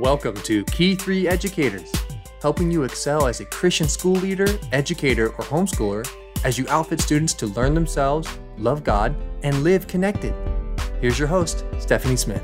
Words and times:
Welcome 0.00 0.34
to 0.42 0.64
Key 0.64 0.96
3 0.96 1.28
Educators, 1.28 1.92
helping 2.42 2.68
you 2.68 2.82
excel 2.82 3.28
as 3.28 3.38
a 3.38 3.44
Christian 3.44 3.86
school 3.86 4.16
leader, 4.16 4.58
educator, 4.72 5.28
or 5.28 5.44
homeschooler 5.44 6.04
as 6.42 6.58
you 6.58 6.66
outfit 6.68 7.00
students 7.00 7.32
to 7.34 7.46
learn 7.46 7.74
themselves, 7.74 8.28
love 8.58 8.82
God, 8.82 9.14
and 9.44 9.62
live 9.62 9.86
connected. 9.86 10.34
Here's 11.00 11.16
your 11.16 11.28
host, 11.28 11.64
Stephanie 11.78 12.16
Smith. 12.16 12.42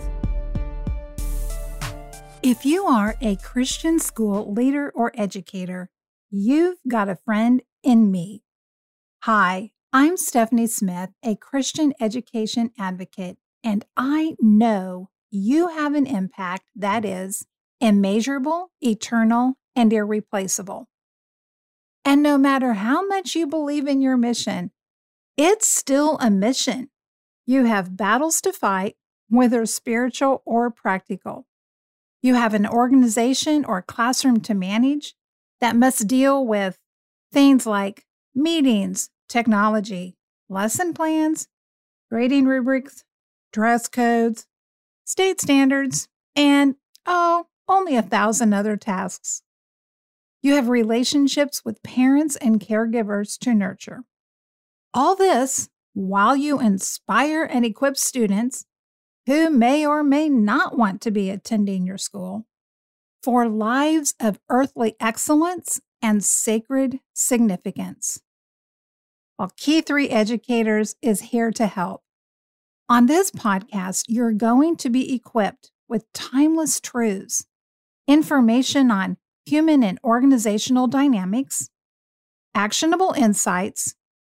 If 2.41 2.65
you 2.65 2.85
are 2.85 3.17
a 3.21 3.35
Christian 3.35 3.99
school 3.99 4.53
leader 4.53 4.93
or 4.95 5.11
educator, 5.17 5.91
you've 6.31 6.79
got 6.89 7.09
a 7.09 7.17
friend 7.17 7.63
in 7.83 8.13
me. 8.13 8.45
Hi, 9.25 9.73
I'm 9.93 10.17
Stephanie 10.17 10.69
Smith, 10.69 11.11
a 11.25 11.35
Christian 11.35 11.95
education 12.01 12.71
advocate, 12.79 13.39
and 13.65 13.85
I 13.97 14.37
know 14.39 15.10
you 15.31 15.69
have 15.69 15.95
an 15.95 16.07
impact 16.07 16.65
that 16.75 17.05
is 17.05 17.47
immeasurable, 17.81 18.71
eternal, 18.81 19.55
and 19.77 19.93
irreplaceable. 19.93 20.89
And 22.05 22.23
no 22.23 22.37
matter 22.39 22.75
how 22.75 23.07
much 23.07 23.35
you 23.35 23.47
believe 23.47 23.87
in 23.87 24.01
your 24.01 24.17
mission, 24.17 24.73
it's 25.37 25.69
still 25.69 26.19
a 26.19 26.31
mission. 26.31 26.91
You 27.47 27.65
have 27.65 27.97
battles 27.97 28.41
to 28.43 28.53
fight, 28.53 28.97
whether 29.29 29.65
spiritual 29.67 30.43
or 30.45 30.71
practical. 30.71 31.47
You 32.23 32.35
have 32.35 32.53
an 32.53 32.67
organization 32.67 33.65
or 33.65 33.83
classroom 33.83 34.41
to 34.41 34.55
manage 34.55 35.15
that 35.61 35.77
must 35.77 36.07
deal 36.07 36.47
with 36.47 36.79
things 37.33 37.67
like 37.67 38.05
meetings, 38.35 39.11
technology, 39.29 40.17
lesson 40.49 40.93
plans, 40.93 41.49
grading 42.11 42.47
rubrics, 42.47 43.05
dress 43.53 43.89
codes, 43.89 44.47
state 45.11 45.41
standards, 45.41 46.07
and, 46.37 46.77
oh, 47.05 47.47
only 47.69 47.97
a 47.97 48.03
thousand 48.03 48.53
other 48.53 48.77
tasks. 48.77 49.43
You 50.41 50.55
have 50.55 50.69
relationships 50.69 51.65
with 51.65 51.83
parents 51.83 52.37
and 52.37 52.61
caregivers 52.61 53.37
to 53.41 53.53
nurture. 53.53 54.05
All 54.95 55.17
this 55.17 55.69
while 55.95 56.37
you 56.37 56.61
inspire 56.61 57.43
and 57.43 57.65
equip 57.65 57.97
students 57.97 58.65
who 59.27 59.51
may 59.51 59.85
or 59.85 60.05
may 60.05 60.29
not 60.29 60.79
want 60.79 61.01
to 61.03 61.11
be 61.11 61.29
attending 61.29 61.85
your 61.85 61.99
school 61.99 62.47
for 63.23 63.49
lives 63.49 64.15
of 64.21 64.39
earthly 64.49 64.95
excellence 65.01 65.81
and 66.01 66.25
sacred 66.25 67.01
significance. 67.13 68.23
While 69.37 69.53
Key 69.57 69.81
3 69.81 70.09
Educators 70.09 70.95
is 71.03 71.21
here 71.21 71.51
to 71.51 71.67
help. 71.67 72.03
On 72.91 73.07
this 73.07 73.31
podcast, 73.31 74.05
you're 74.09 74.33
going 74.33 74.77
to 74.79 74.91
be 74.91 75.15
equipped 75.15 75.71
with 75.89 76.13
timeless 76.13 76.81
truths, 76.81 77.47
information 78.09 78.91
on 78.91 79.17
human 79.47 79.85
and 79.85 80.01
organizational 80.03 80.89
dynamics, 80.89 81.71
actionable 82.53 83.15
insights, 83.17 83.95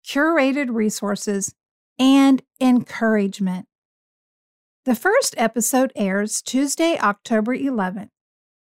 curated 0.07 0.67
resources, 0.69 1.55
and 1.97 2.43
encouragement. 2.61 3.65
The 4.85 4.93
first 4.93 5.33
episode 5.35 5.91
airs 5.95 6.43
Tuesday, 6.43 6.95
October 6.99 7.57
11th. 7.57 8.11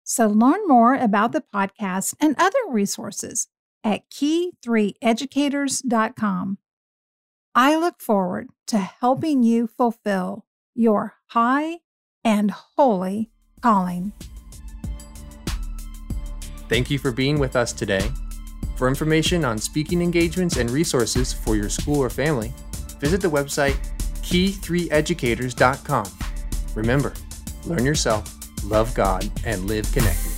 So 0.04 0.28
learn 0.28 0.60
more 0.68 0.94
about 0.94 1.32
the 1.32 1.42
podcast 1.52 2.14
and 2.20 2.36
other 2.38 2.60
resources 2.68 3.48
at 3.82 4.08
key3educators.com. 4.10 6.58
I 7.54 7.76
look 7.76 8.00
forward 8.00 8.48
to 8.68 8.78
helping 8.78 9.42
you 9.42 9.66
fulfill 9.66 10.46
your 10.74 11.14
high 11.26 11.80
and 12.24 12.50
holy 12.50 13.30
calling. 13.60 14.12
Thank 16.68 16.90
you 16.90 16.98
for 16.98 17.12
being 17.12 17.38
with 17.38 17.54
us 17.54 17.72
today. 17.74 18.10
For 18.76 18.88
information 18.88 19.44
on 19.44 19.58
speaking 19.58 20.00
engagements 20.00 20.56
and 20.56 20.70
resources 20.70 21.32
for 21.32 21.54
your 21.54 21.68
school 21.68 21.98
or 21.98 22.08
family, 22.08 22.52
visit 22.98 23.20
the 23.20 23.28
website 23.28 23.76
key3educators.com. 24.22 26.06
Remember, 26.74 27.12
learn 27.66 27.84
yourself, 27.84 28.34
love 28.64 28.94
God, 28.94 29.30
and 29.44 29.66
live 29.66 29.92
connected. 29.92 30.31